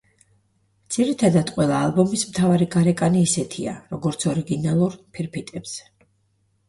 ძირითადად, 0.95 1.51
ყველა 1.57 1.81
ალბომის 1.89 2.23
მთავარი 2.31 2.67
გარეკანი 2.77 3.23
ისეთია, 3.29 3.77
როგორც 3.95 4.27
ორიგინალურ 4.33 5.01
ფირფიტებზე. 5.19 5.91